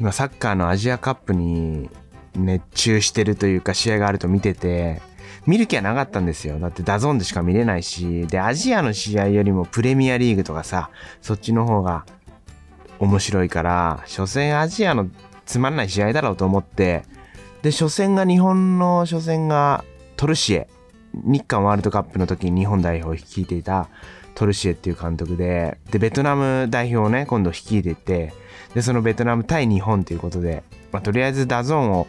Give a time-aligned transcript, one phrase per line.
[0.00, 1.90] 今サッカーのアジアカップに
[2.34, 5.02] 熱中してるというか試合があると見てて、
[5.46, 6.58] 見る気はなかったんですよ。
[6.58, 10.90] だって DAZN でしか見れないし、で、アジアの試合よりもプレミアリーグとかさ、
[11.22, 12.04] そっちの方が
[12.98, 15.08] 面白いから、所詮アジアの
[15.46, 17.04] つまんない試合だろうと思って、
[17.62, 19.84] で、初戦が日本の初戦が
[20.16, 20.68] トルシエ。
[21.14, 23.88] 日韓ワールドカップの時に日本代表を率いていた
[24.34, 28.34] トルシエっていう監督で、で、ベトナム代表をね、今度率いてて、
[28.74, 32.06] で、そのベトナム対日本ということで、まあ、とりあえず DAZN を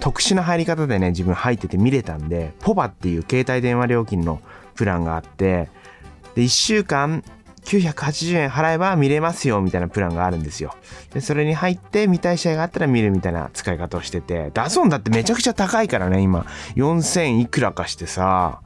[0.00, 4.40] 特殊な入り方でね、自分入ってて見れたんで、 povo っていう携帯電話料金の
[4.74, 5.68] プランがあって、
[6.34, 7.22] で、1週間
[7.64, 10.74] 980円払えば見れますよみたいなプランがあるんですよ。
[11.12, 16.46] で、それに入って見たい試合があったら見るみたいな使い方をしてて、 DAZN だってめちゃくちゃ高いからね、今。
[16.76, 18.60] 4000いくらかしてさ。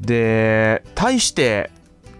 [0.00, 1.70] で、対して、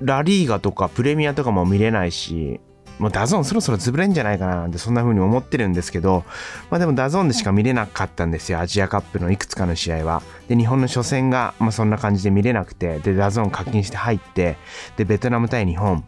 [0.01, 2.61] ラリーガとかプレミアとかも見れないし、
[3.01, 6.25] もう DAZN そろそろ潰れんじゃないかななんてそんな風に思ってるんですけど、
[6.69, 8.61] まあでも DAZN でしか見れなかったんですよ。
[8.61, 10.23] アジアカップのいくつかの試合は。
[10.49, 14.59] で、日本の初戦が、まあそんな感じで見れなくて、で、 DAZN 課金して入って、
[14.99, 16.05] で、ベトナム対日本。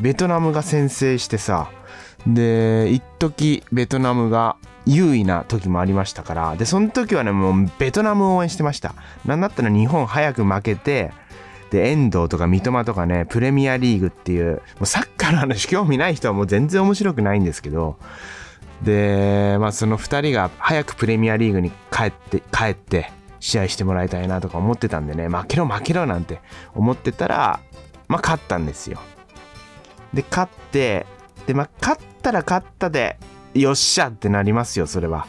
[0.00, 1.70] ベトナムが先制してさ、
[2.26, 8.94] で、一時ベトナムが優位な時もありましたから、で、その時はね、もうベトナムを応援してました。
[9.24, 11.12] なんだったら日本早く負けて、
[11.70, 17.98] で、遠藤とか三笘とかね、プレミアリーグっていう、もうサッカーの話興味ない人はもう全然面白くないんですけど、
[18.82, 26.40] で、まあその2人が早くプレミアリーグに帰って、帰って試合してもらいたいなとか思ってたんでね、負けろ負けろなんて
[26.74, 27.60] 思ってたら、
[28.06, 28.98] まあ勝ったんですよ。
[30.14, 31.06] で、勝って、
[31.46, 33.18] で、まあ勝ったら勝ったで、
[33.54, 35.26] よっしゃってなりますよ、それは。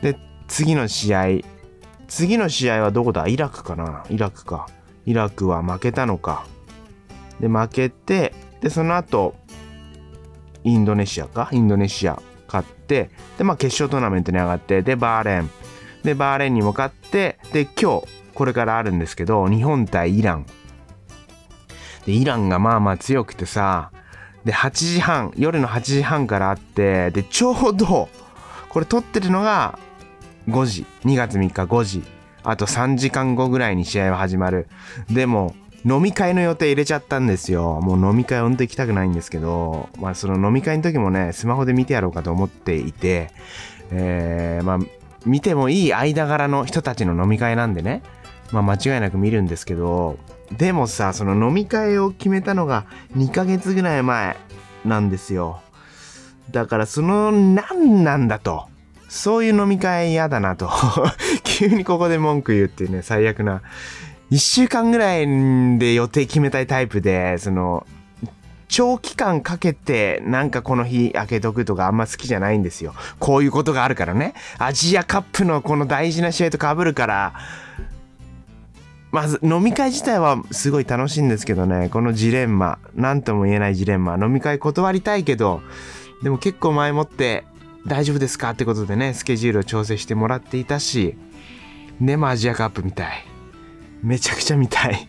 [0.00, 0.16] で、
[0.48, 1.26] 次の試合、
[2.06, 3.26] 次の試合はどこだ？
[3.26, 4.04] イラクかな？
[4.08, 4.68] イラクか。
[5.06, 6.46] イラクは負けたのか。
[7.40, 9.34] で、負けて、で、その後、
[10.62, 11.48] インドネシアか？
[11.52, 15.50] インドネシア勝って、で、まあ決勝トーナメントに上がって、で、バーレーン。
[16.02, 20.46] で、バーレーンに向かって、で、今日、これからあるんですけど、日本対イラン。
[22.06, 23.90] で、イランがまあまあ強くてさ、
[24.44, 28.08] で、8時半、夜の8時半からあって、で、ちょうど、
[28.68, 29.78] これ撮ってるのが
[30.48, 32.02] 5時、2月3日5時
[32.44, 34.68] あと3時間後ぐらいに試合は始まる。
[35.10, 35.54] でも、
[35.86, 37.80] 飲み会の予定入れちゃったんですよ。
[37.82, 43.30] もう飲み会ほんと行きたくないんですけど、まあその飲み会の時もね、スマホで見てやろうかと思っていて、
[43.90, 44.78] えー、まあ
[45.26, 48.02] 見てもいい間柄の人たちの飲み会なんでね、
[48.50, 50.18] まあ間違いなく見るんですけど、
[50.52, 54.36] でもさ、その飲み会を決めたのが2ヶ月ぐらい前
[54.86, 55.60] なんですよ。
[56.50, 58.68] だからその何なんだと。
[59.14, 60.68] そういう飲み会嫌だなと
[61.56, 63.62] 急にここで文句言うっていうね、最悪な。
[64.28, 67.86] 一週間ぐらいで予定決めたいタイプで、その、
[68.66, 72.92] 長期間かけてなんかこの日開けとくとかあんま好きじゃないんですよ。
[73.20, 74.34] こういうことがあるからね。
[74.58, 77.34] アジアカップのこの大事な試合と被るから、
[79.12, 85.62] まず飲み会自体はすごい楽しいんですけどね、このジレンマ、なんとも言えないジレンマ、飲み会断りたいけど、
[86.24, 87.44] でも結構前もって
[87.86, 91.16] 大丈夫ですかってことでね、スケジュールを調整してもらっていたし、
[92.00, 93.24] でもアジアカップ見たい。
[94.02, 95.08] めちゃくちゃ見たい。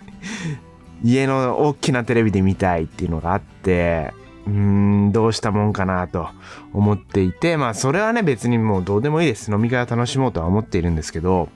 [1.04, 4.14] 家の大きなテレビで見たいっていうのがあって、
[4.48, 6.30] うーん、どうしたもんかなと
[6.74, 9.52] 思っていて、まあそれはね別にもうどうでもいいです。
[9.52, 11.50] 飲み会を楽しもうとは思っているんですけど、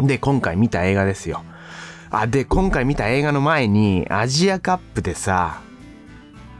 [0.00, 1.42] で、今回見た映画ですよ。
[2.10, 5.60] あ、で、今回見た映画の前に、アジアカップでさ、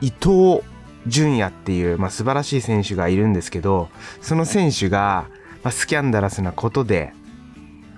[0.00, 0.62] 伊藤
[1.06, 3.88] 純也っていう、まあ、素晴らしい選手がいるんですけど、
[4.20, 5.26] その選手が、
[5.62, 7.12] まあ、スキャンダラスなことで、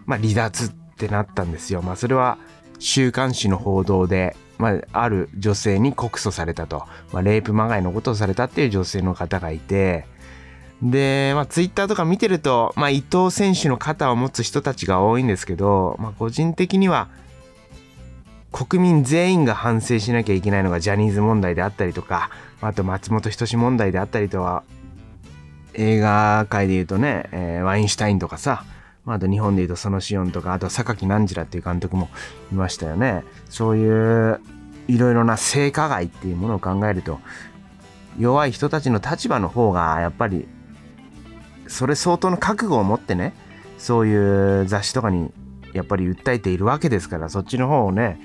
[0.08, 1.82] まあ、離脱ってなったんですよ。
[1.82, 2.38] まあ、それは
[2.78, 6.86] 週刊誌の報道で、まあ、ある女性に告訴されたと。
[7.12, 10.06] まあ、レイプまがいのことをされたっていう女性の方がいて、
[10.82, 17.08] で、まあ、ツイッターとか見てると、まあ、伊藤選手の肩を持つ人たちが多いんですけど、まあ、個人的には、
[18.50, 22.30] 国民全員が反省しなきゃいけないのがジャニーズ問題であったりとか、
[22.62, 24.62] あと松本人志問題であったりとは、
[25.74, 28.64] 映画界で言うとね、えー、ワインシュタインとかさ、
[29.08, 32.10] まあ、あと日本で言うとそのシオンとか、あと榊汝らっていう監督も
[32.52, 33.24] いましたよね。
[33.48, 34.38] そういう
[34.86, 37.18] いろいろな性加害っていうものを考えると、
[38.18, 40.46] 弱い人たちの立場の方がやっぱり、
[41.68, 43.32] それ相当の覚悟を持ってね、
[43.78, 45.32] そういう雑誌とかに
[45.72, 48.20] やっぱり訴えているわけですから、そっちの方をね、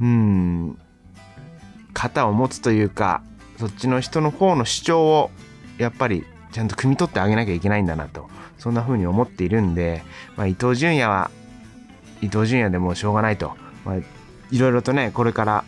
[0.00, 0.78] うん、
[1.94, 3.24] 肩を持つというか、
[3.58, 5.30] そっちの人の方の主張を
[5.78, 8.28] やっぱりちゃんと汲み取ってあげなきゃいけないんだなと
[8.60, 10.02] そんな風に思っているんで、
[10.36, 11.30] まあ、伊東純也は
[12.22, 13.96] 伊東純也でもしょうがないと、まあ、
[14.50, 15.64] いろいろとねこれから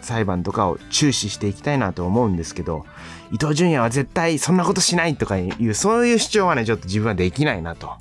[0.00, 2.86] 裁判とかを注視していきたいなと思うんですけど
[3.30, 7.92] 伊東純也は絶対そんなことしないとかいうそういう主張はねちょっと自分はできないなと、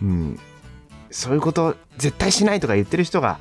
[0.00, 0.38] うん、
[1.10, 3.38] そういうこと絶対しないとか言ってる人が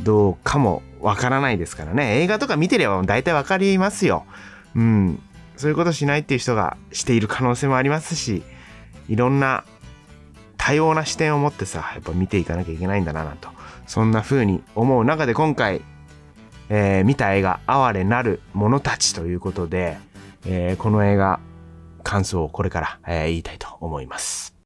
[0.00, 2.20] どうかもわからないですからね。
[2.20, 4.26] 映画とか見てれば大体わかりますよ、
[4.74, 5.22] うん、
[5.56, 8.42] そういうことしないっていう人がしている可能性もありますし
[9.08, 9.64] いろんな
[10.56, 13.50] 多様な視点を持ってさやっぱ見ていかなきゃいけないんだなと
[13.86, 15.82] そんな風に思う中で今回、
[16.68, 19.98] えー、見た映画「哀れなる者たち」ということで、
[20.44, 21.40] えー、この映画
[22.02, 24.56] 感想をこれから、えー、言いたいと思います。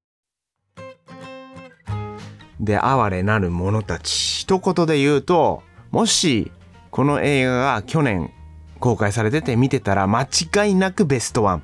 [2.61, 4.43] で、哀れなる者たち。
[4.43, 6.53] 一言で言うと、もし、
[6.91, 8.31] この映画が去年
[8.79, 11.63] 公開されてて見てたら間違いなくベストワン。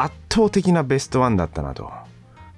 [0.00, 1.90] 圧倒的なベストワンだったなと。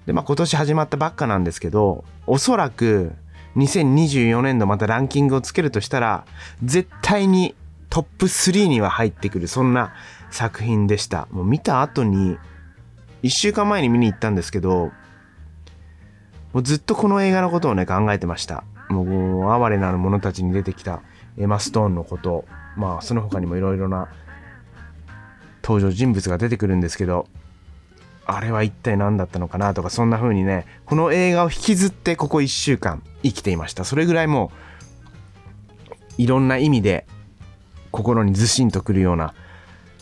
[0.07, 3.13] で、まあ今年始まったばっかなんですけど、おそらく
[3.57, 6.27] 2024年度またランキングをつけるとしたら、
[6.63, 7.55] 絶対に
[7.89, 9.95] トップ3には入ってくる、そんな
[10.31, 11.29] 作品でした。
[11.31, 12.37] もう見た後に、
[13.23, 14.93] 1週間前に見に行ったんですけど、
[16.53, 18.65] もうずっとこの映画のことをね、考えてました。
[18.91, 21.01] もう、哀れなる者たちに出てきた
[21.39, 22.45] エマ・ストーンのこと、
[22.77, 24.09] まあ、その他にもいろいろな
[25.63, 27.27] 登場人物が出てくるんですけど、
[28.27, 33.85] あれは一体何だったのかなとか、そんな風にね、この映画を引きずってここ1週間生きていました。
[33.85, 34.53] それぐらいも
[36.19, 37.07] う、いろんな意味で
[37.91, 39.35] 心にずしんとくるような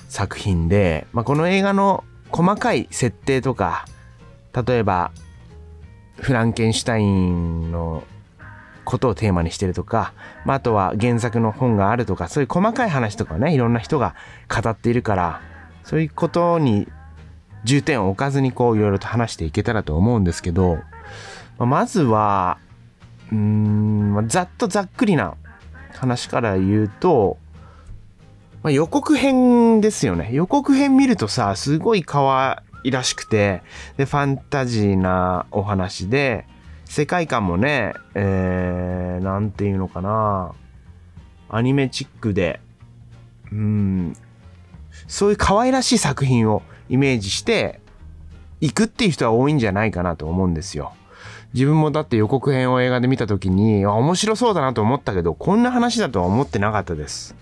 [0.08, 3.86] 作品で、まあ、この映画の細かい設定とか、
[4.66, 5.12] 例えば、
[6.16, 8.02] フランケンシュタインの
[8.88, 10.14] ことをテーマにしてるとか、
[10.46, 14.14] まあ、あとは原作の本があるとか、そういう細かい話とかね、いろんな人が
[14.48, 15.42] 語っているから、
[15.84, 16.88] そういうことに
[17.64, 20.78] 重点を置かずにこういろいろと話していけたらと思うんですけど、
[21.58, 22.56] まあ、まずは、
[23.30, 25.34] うーん、ざっとざっくりな
[25.92, 27.36] 話から言うと、
[28.62, 30.30] まあ、予告編ですよね。
[30.32, 33.62] 予告編見るとさ、すごい可愛らしくて、
[33.98, 36.46] で、ファンタジーなお話で、
[36.88, 40.52] 世界観もね、えー、なんていうのかな、
[41.50, 42.60] アニメチックで、
[43.52, 44.16] うん、
[45.06, 47.80] そういう可愛らしい作品をイメージして
[48.60, 50.92] 行くっていう人は多いんじゃないかなと思うんですよ。
[51.54, 57.34] 自分もだって予告編を映画で見た時に、面白そうだなと思ったけど、こんな話だとは思ってなかったです。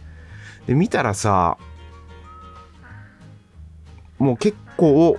[0.66, 1.56] で、見たらさ、
[4.19, 5.19] もう結構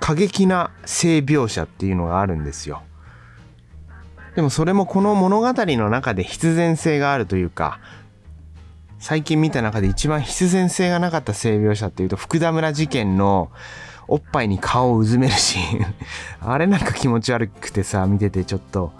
[0.00, 2.82] 過激な性描写っていうのがあるんですよ。
[4.38, 7.80] でもそれもこの物語の中で必然性があるというか、
[9.00, 13.50] 最近見た中で一番必然性がなかった性描写っていうと、福田村事件の
[14.06, 15.86] おっぱいに顔をうずめるシーン
[16.40, 18.92] あれなんか気持ち悪くてさ、見ててちょっと、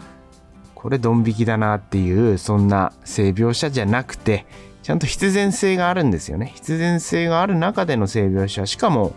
[0.74, 4.44] これドン引きだなっていう、そんな性描写じゃなくて、
[4.82, 6.50] ちゃんと必然性があるんですよね。
[6.56, 8.66] 必然性がある中での性描写。
[8.66, 9.12] しかも、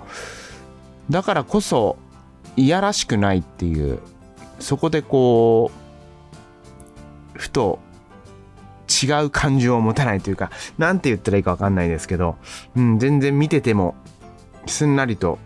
[1.10, 1.98] だからこそ、
[2.56, 3.98] いやらしくないっていう、
[4.60, 5.81] そこでこう、
[7.34, 7.80] ふと
[8.92, 12.36] 違う感情を持たないというか、なんて言ったらいいかわかんないですけど、
[12.76, 13.96] うん、全然見てても、
[14.66, 15.40] すんなりと、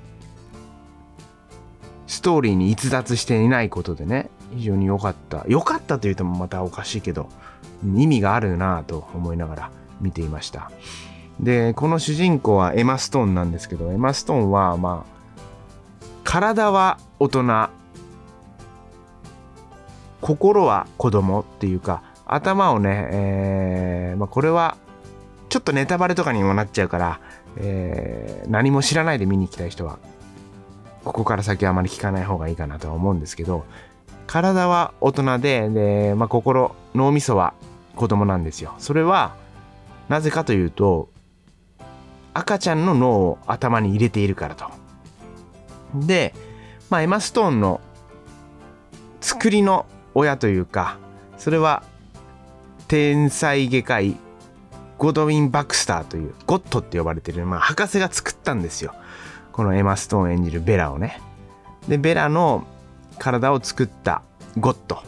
[2.08, 5.46] ストーリーに逸脱していないことでね、非常に良かった。
[5.48, 7.30] 良かったと言うともまたおかしいけど、
[7.84, 9.72] 意味があるなぁと思いながら
[10.02, 10.72] 見ていました。
[11.40, 17.70] で、この主人公はエマ・ストーンなんですけど、エマ・ストーンは、まあ、体は大人、
[20.26, 24.76] 心は子供っていうか、頭をね、えー、まあ、これは
[25.50, 27.20] ちょっとネタバレとかにもなっちゃうから、
[27.58, 30.00] えー、何も知らないで見に行きたい人は
[31.04, 33.66] ここから先はあまり聞かない方がいいかなとは思うんですけど
[34.26, 37.54] 体は大人でで、まあ、心脳みそは
[37.96, 38.74] 子供なんですよ。
[38.80, 39.36] それは
[40.10, 41.10] なぜかというと
[42.34, 44.72] 赤ちゃんの脳を頭に入れているからと。
[45.94, 46.34] で、
[46.90, 47.80] まあ、エマ・ストーンの
[49.22, 50.98] 作りの親というか
[51.38, 51.84] それは
[52.88, 54.16] 天才外科医
[54.98, 58.96] ゴドウィン・バクスターというゴッドって呼ばれてる、まあ、博士が作ったんですよ。
[59.52, 61.22] このエマ・ストーン演じるベラをね。
[61.88, 62.66] でベラの
[63.20, 64.22] 体を作った
[64.58, 65.04] ゴッド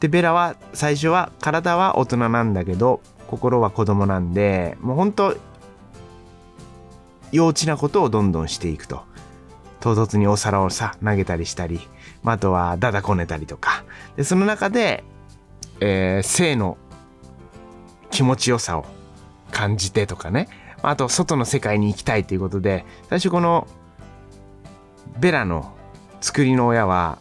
[0.00, 5.36] でベラは最初は体は大人なんだけど心は子供なんでもうほんと
[7.32, 9.04] 幼稚なことをどんどんしていくと。
[9.80, 11.80] 唐突にお皿をさ投げたりしたり、
[12.22, 13.84] まあ、あとはダダこねたりとか
[14.16, 15.04] でその中で
[15.80, 16.76] えー、性の
[18.10, 18.84] 気持ちよさを
[19.50, 20.48] 感じてとかね
[20.82, 23.66] あと外の世界に行きたいということで最初この
[25.18, 25.74] ベラの
[26.20, 27.18] 作りの親は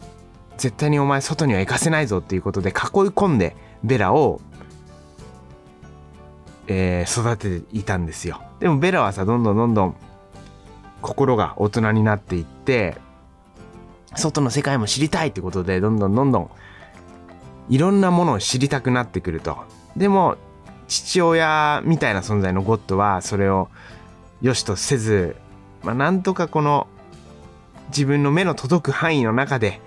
[0.57, 4.41] 絶対にお前外には行かせないぞっていうことで囲い込んでベラを
[6.71, 8.43] えー、育てていたんですよ。
[8.59, 9.95] でもベラはさ、どんどんどんどん
[11.01, 12.95] 心が大人になっていって、
[14.15, 16.51] 外の世界も知りたいってことで、どんどんどんどん
[17.69, 19.57] いろんなものを知りたくなってくると。
[19.95, 20.37] でも、
[20.87, 23.69] 父親みたいな存在のゴッドはそれを
[24.41, 25.35] 良しとせず、
[25.83, 26.87] まあ、なんとかこの
[27.89, 29.79] 自分の目の届く範囲の中で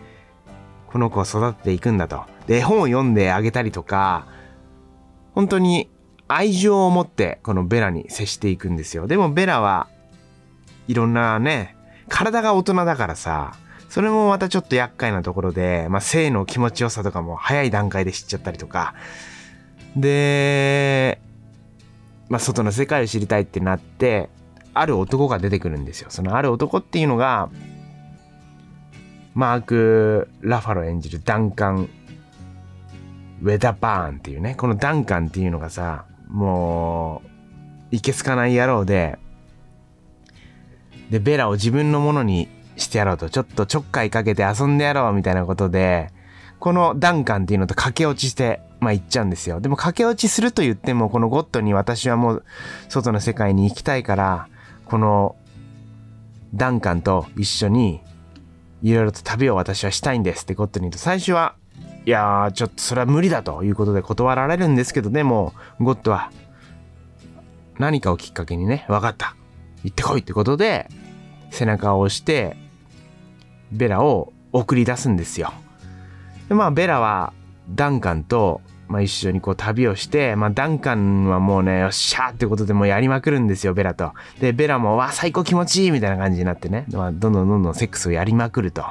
[0.87, 2.25] この子を育てていくんだと。
[2.47, 4.27] で、絵本を読んであげたりとか、
[5.35, 5.91] 本当に
[6.29, 9.07] 愛情を持ってこのベラに接していくんですよ。
[9.07, 9.89] でもベラは
[10.87, 11.77] いろんなね、
[12.09, 13.57] 体が大人だからさ、
[13.93, 18.95] それもまたちょっと厄介なところで、まあ、性の気持ちよさとかも早い段階で知っちゃったりとか、
[19.95, 21.21] で、
[22.31, 24.31] まあ、外の世界を知りたいってなって、
[24.73, 26.09] ある男が出てくるんですよ。
[26.09, 27.51] そのある男っていうのが、
[29.35, 31.91] マーク・ラファロ演じるダンカン・
[33.43, 37.21] ウェダバーンっていうね、このダンカンっていうのがさ、も
[37.93, 39.19] う、いけすかない野郎で、
[41.11, 42.49] で、ベラを自分のものに
[42.83, 46.11] してやろうと、ちょっとちょっかいかけて遊んでやろうみたいなことで、
[46.59, 49.61] このダンカンっていうのと駆け落ちして、まあ行っちゃうんですよ。
[49.61, 52.45] でも駆け落ちすると言っても、このゴッドに私はもう
[52.89, 54.49] 外の世界に行きたいから、
[54.85, 55.37] この
[56.55, 58.03] ダンカンと一緒に
[58.83, 61.55] いろいろと旅を私はしたいんですってゴッドに言うと、最初は、
[62.05, 66.31] いやー、ちょっとそれは無理だということで断られるんですけど、でも、ゴッドは、
[67.79, 69.37] 何かをきっかけにね、分かった。
[69.85, 70.89] 行ってこいってことで、
[71.51, 72.57] 背中を押して、
[73.73, 75.53] ベラを送り出すんですよ。
[76.49, 77.33] でまあ、ベラは
[77.71, 84.13] ダンカンと、まあ、一緒にこう旅をして、まあ、ダンカンはもうね、よっしゃーってことでもうやりまくるんですよ、ベラと。
[84.41, 88.85] で、ベラも、わ、最高気持ちいいみたいな感じになってね、まあ、どんどんどんどんセックスをやりまくると。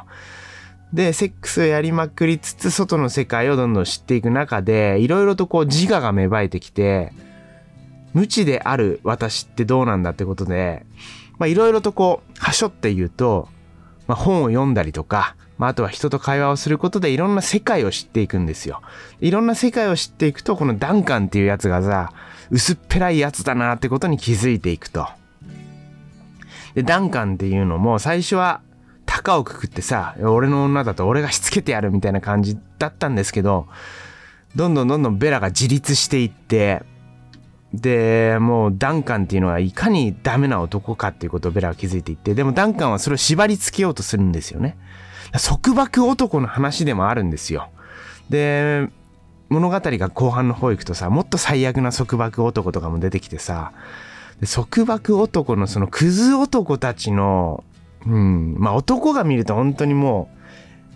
[0.94, 7.14] で、セックスをやりまくりつつ、外の世界をどんどん知っていく中で、いろいろとこう自我が芽生えてきて、
[8.14, 10.86] 無知である私ってどうなんだってことで、
[11.46, 13.48] いろいろとこう、はしょって言うと、
[14.08, 18.82] まあ本を読んだりとか、まああとは人と会話をすることでいろんな世界を知っていくんですよ。
[19.20, 22.14] いろんな世界を知っていくと、このダンカンっていうやつがさ、
[22.50, 25.08] 薄っぺらいやつだなってことに気づいていくと。
[26.74, 28.62] で、ダンカンっていうのも最初は
[29.06, 33.68] 高をくくってさ、俺の女だと俺がしつけてやるみたいな感じだったんですけど、
[34.56, 36.84] どんどんどんどんベラが自立していって、
[37.74, 44.78] で、もうダンカンっていうのはいかにダメな男かっていうことをベラは気づいていって、でもダンカンはそれを縛り付けようとするんですよね。
[45.34, 47.70] 束縛男の話でもあるんですよ。
[48.30, 48.90] で、
[49.50, 53.72] 物語が後半の方行くとさ、もっと最悪な束縛男とかも出てきてさ、
[54.54, 57.64] 束縛男のそのクズ男たちの、
[58.06, 60.30] うん、まあ男が見ると本当にも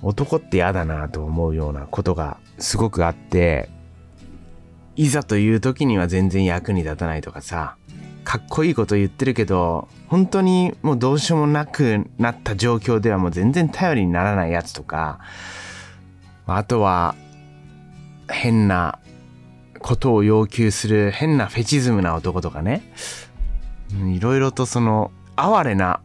[0.01, 3.69] う男って嫌だなと思うようなことがすごくあって、
[4.95, 7.75] いざという時には全然役に立たないとかさ、
[8.23, 15.19] かっこいいこと言ってるけど、本当にもうどうしようもなくなった状況ではもう全然頼りにならないやつとか、
[16.47, 17.15] あとは、
[18.29, 18.99] 変な
[19.79, 22.81] ことを要求する変なフェチズムな男とかね、
[24.13, 26.01] いろいろとその、哀れな、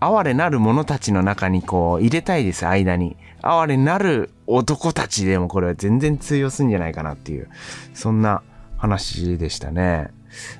[0.00, 3.16] 哀れなる者たちの中にこう入れたいです、間に。
[3.42, 7.48] 哀れなる男たちでもこれは全然通用するんじゃないかなっていう、
[7.94, 8.42] そんな
[8.78, 10.10] 話でしたね。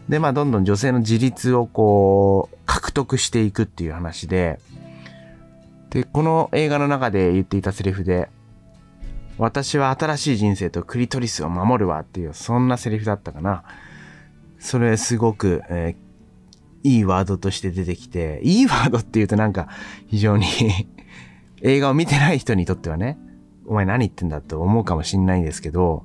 [0.09, 4.61] で、まあ、どんどん女性の自立をこう、獲得していくっていう話で、
[5.90, 8.28] で、この映画の中で言っていたセリフで、
[9.38, 13.62] 私は新しい人生とクリトリスを守るわっていう、そんなセリフだったかな。
[14.59, 19.68] それすごく、えー、いいワードとして出てきて、いいワードって言うとなんか
[20.09, 20.47] 非常に
[21.62, 23.16] 映画を見てない人にとってはね、
[23.68, 26.04] お前何言ってんだと思うかもしんないんですけど、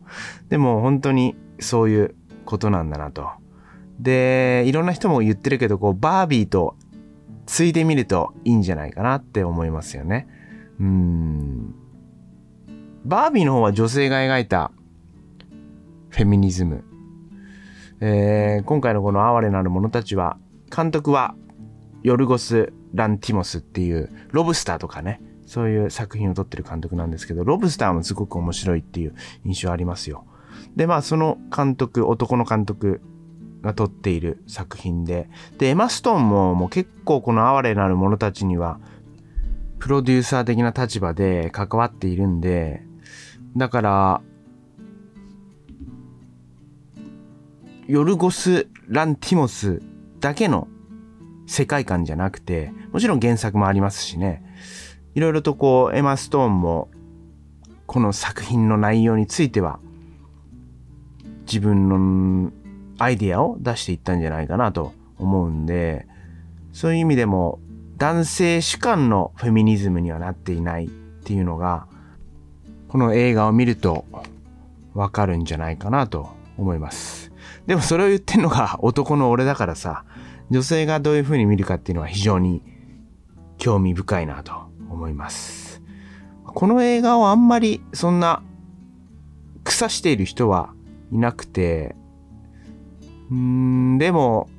[0.50, 2.16] でも本当にそういう
[2.46, 3.30] ことなんだなと。
[4.00, 6.76] で、いろんな人も言ってるけど、こう、バービーと
[7.46, 10.28] ついでみるといいんじゃないかなって思いますよね。
[10.80, 11.74] うん。
[13.06, 14.72] バービーの方は女性が描いた
[16.10, 16.84] フェミニズム。
[18.02, 20.38] えー、今回のこの哀れなる者たちは、
[20.76, 21.36] 監督は
[22.02, 30.26] ヨルゴス・ランティモスっていうロブスターとかね、そういう作品を撮ってる監督なんですけど、ロブスターもすごく面白いっていう印象ありますよ。
[30.76, 33.02] で、まあその監督、男の監督
[33.62, 38.80] が撮っている作品で、で、エマ・ストーンももう結構この哀れなる者たちには、
[39.80, 42.84] プロデューサー的な立場で関わっているんで、
[43.58, 44.22] だから、
[47.88, 49.82] ヨルゴス・ランティモス
[50.20, 50.68] だけの
[51.48, 54.44] 世界観じゃなくて、もちろん原作もありますしね、
[55.16, 56.90] いろいろとこう、エマ・ストーンも、
[57.86, 59.80] この作品の内容については、
[61.46, 62.52] 自分の
[62.98, 66.08] アイディアを出していったんじゃないかなと思うんで、
[66.72, 67.60] そういう意味でも
[67.98, 71.88] 男性主観のフェミニズムにはなっていないっていうのが、
[72.88, 74.06] この映画を見ると
[74.94, 77.32] わかるんじゃないかなと思います。
[77.68, 80.06] でもそれを言ってんのが男の俺だからさ、
[80.50, 82.62] 女性がどういう風に見るかっていうのは非常に
[83.58, 84.54] 興味深いなと
[84.94, 85.82] 思います。
[86.46, 88.44] この映画をあんまりそんな
[89.64, 90.74] 腐している人は
[91.12, 91.96] いなくて、
[93.32, 94.50] うん、でも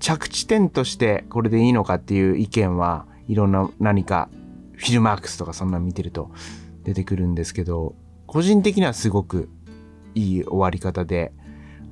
[0.00, 4.28] 着地点としてこれでいいのかっていう意見はいろんな何か
[4.76, 6.30] フィルマークスとかそんな見てると
[6.84, 7.94] 出てくるんですけど、
[8.26, 9.48] 個人的にはすごく
[10.14, 11.32] いい終わり方で、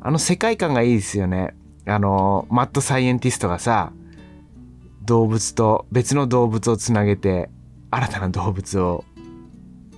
[0.00, 1.54] あの世界観がいいですよね。
[1.86, 3.92] あの、マッドサイエンティストがさ、
[5.04, 7.50] 動物と別の動物をつなげて、
[7.90, 9.04] 新たな動物を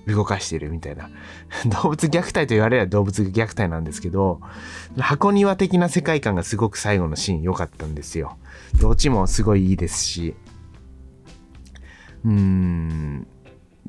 [0.07, 1.09] 動かしてるみたいな。
[1.81, 4.41] 動物虐待と言われれば動物虐待なんですけど、
[4.97, 8.37] 箱庭的な世界観がすごく最後のシーン良かったんですよ。
[8.79, 10.35] どっちもすごいいいですし。
[12.23, 13.27] うーん。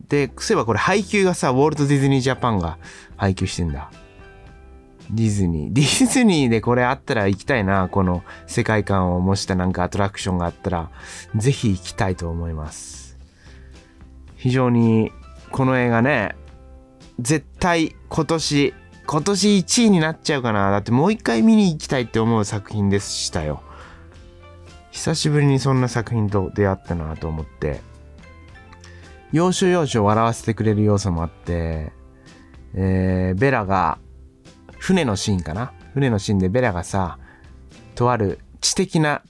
[0.08, 2.78] で、そういえばこれ配給がさ、ウォルト・ディズニー・ジャパンが
[3.16, 3.90] 配給してんだ。
[5.10, 5.72] ディズニー。
[5.74, 7.88] ディズニーでこれあったら行きたいな。
[7.88, 10.90] この世界観を模したなんかアトラクションがあったら、
[11.34, 13.16] ぜひ行きたいと思います。
[14.36, 15.12] 非常に、
[15.50, 16.34] この映画ね、
[17.20, 18.74] 絶対今年、
[19.06, 20.70] 今年1位になっちゃうかな。
[20.70, 23.62] だってもう一回見に行きたいって思う作品でしたよ。
[24.90, 27.80] 久しぶりにそんな作品と出会ったなと思って、
[29.32, 31.92] 要所要所笑わせてくれる要素もあって、
[32.74, 33.98] えー、ベラが
[34.86, 35.72] 船のシーンかな？
[35.94, 37.18] 船のシーンでベラがさ、
[37.96, 39.22] とある知的な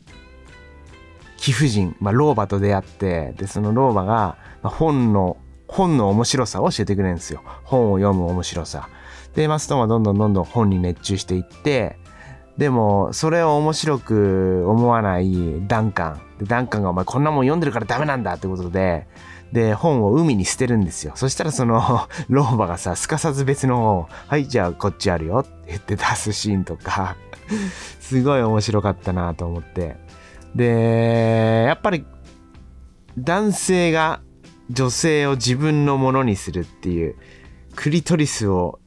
[1.39, 7.41] 貴婦人、まあ、老婆と出会って、で、その老婆が、本の、本の面白さを教えてくれるんですよ。
[7.65, 8.91] 本を読む面白さ。
[9.35, 11.97] で、マストンはどんどんどんどん本に熱中していって、
[12.59, 16.21] でも、それを面白く思わないダンカン。
[16.39, 19.07] で、ダンカンがお前こんなもん読んでるからダメなんだってことで、
[19.53, 21.13] で、本を海に捨てるんですよ。
[21.15, 27.17] そしたらその 老婆がさ、すかさず別の本を、はい、じゃあこっちあるよって言って出すシーンとか
[28.01, 29.97] すごい面白かったなと思って。
[30.55, 32.05] で、やっぱり、
[33.19, 34.21] 男性が
[34.71, 37.17] 女性を自分のものにするっていう、
[37.75, 38.81] クリトリスを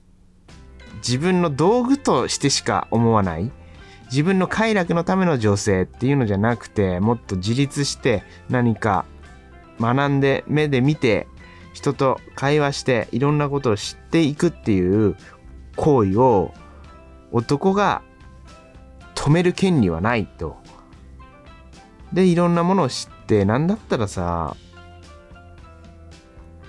[0.97, 3.51] 自分の道具としてしか思わない。
[4.11, 9.05] 自分の快楽のための女性っていうのじゃなくて、もっと自立して何か
[9.79, 11.27] 学んで目で見て
[11.73, 15.15] 人と会話していろんなことを知っていくっていう
[15.75, 16.53] 行為を
[17.31, 18.01] 男が
[19.15, 20.57] 止める権利はないと。
[22.13, 24.55] で、いろんなものを知って、なんだったらさ、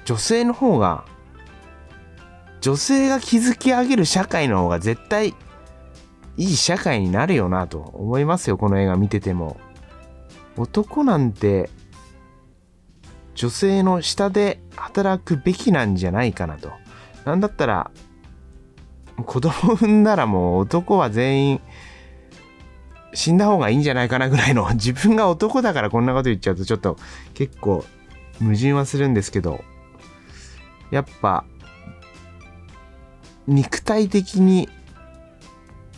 [0.05, 1.05] 女性の方が、
[2.61, 5.29] 女性が築き上げる社会の方が絶対
[6.37, 9.59] いい社会になるよなと思いますよ、この映画見てても。
[10.57, 11.71] 男なんて
[13.41, 16.73] 女性の下で働くべきなんじゃないかなと。
[17.25, 17.91] なんだったら、
[19.25, 21.61] 子供産んだらもう男は全員
[23.15, 26.99] 死んだ方がいいんじゃないかなぐらいの 自分が男だからこんなこと言っちゃうとちょっと
[27.33, 27.83] 結構
[28.41, 29.65] 矛盾はするんですけど
[30.91, 31.45] やっぱ
[33.47, 34.69] 肉体的に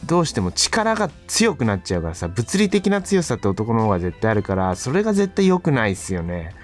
[0.07, 6.55] どうしても力が強くなっちゃうからさ物理的な強さって男の方が絶対あるからそれが絶対良くないっすよね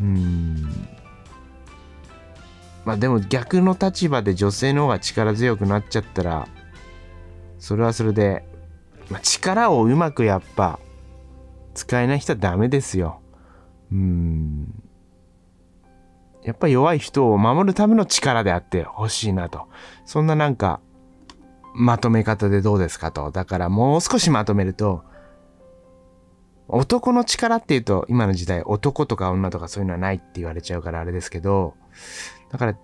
[0.00, 0.62] うん。
[2.84, 6.48] まあでも逆の立場で女性の方が力強くなっちゃったら
[7.58, 8.44] それはそれで、
[9.10, 10.78] まあ、力をうまくやっぱ
[11.74, 13.20] 使えない人はダメですよ。
[13.92, 14.82] うん。
[16.42, 19.68] やっぱ弱い人を守るための力であってほしいなと。
[20.06, 20.80] そんななんか
[21.74, 23.30] まとめ方でどうですかと。
[23.30, 25.04] だからもう少しまとめると
[26.68, 31.74] 男の力っていうと、今の時代男とか女とかそういうのはないって言われちゃうからあれですけど、
[32.50, 32.78] だから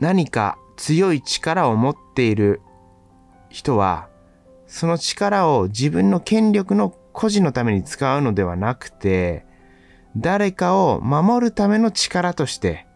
[0.00, 2.60] 何か強い力を持っている
[3.48, 4.08] 人は、
[4.66, 9.46] その力を自分の権力の個人のために使うのではなくて、
[10.16, 12.86] 誰かを守るための力として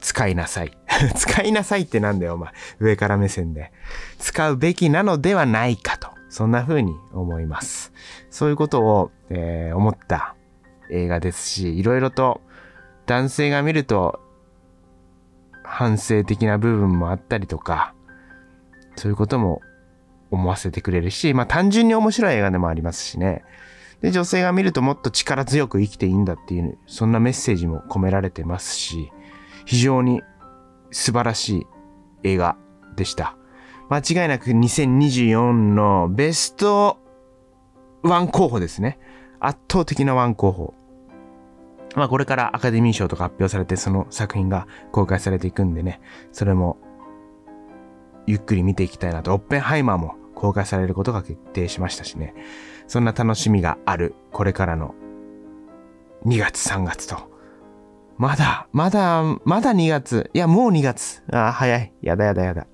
[0.00, 0.72] 使いなさい。
[1.16, 2.52] 使いなさいってなんだよ、お前。
[2.78, 3.72] 上から目線で。
[4.18, 6.17] 使うべきなのではないかと。
[6.28, 7.92] そんな風に思います。
[8.30, 10.34] そういうことを、えー、思った
[10.90, 12.40] 映画ですし、いろいろと
[13.06, 14.20] 男性が見ると
[15.64, 17.94] 反省的な部分もあったりとか、
[18.96, 19.60] そういうことも
[20.30, 23.44] 思わせてくれるし、まあ単純に面白い映画でもありますしね。
[24.00, 29.10] で、女性が見るともっと力強く生きていいんだっていう、そんなメッセージも込められてますし、
[29.64, 30.22] 非常に
[30.90, 31.66] 素晴らしい
[32.22, 32.56] 映画
[32.96, 33.36] でした。
[33.90, 36.98] 間違いなく2024のベスト
[38.02, 38.98] ワン候補ですね。
[39.40, 40.74] 圧倒的なワン候補。
[41.96, 46.00] まあこれからアカデミー賞とか発表されてその作品が公開されていくんでね、
[46.32, 46.76] それも
[48.26, 49.32] ゆっくり見ていきたいなと。
[49.32, 52.34] オッペンハイマーも公開されることが決定しましたしね。
[52.86, 54.94] そんな楽しみがあるこれからの
[56.26, 57.16] 2月3月と。
[58.18, 60.30] まだ、まだ、まだ2月。
[60.34, 61.22] いや、もう2月。
[61.32, 61.92] あ、早い。
[62.02, 62.66] やだやだやだ。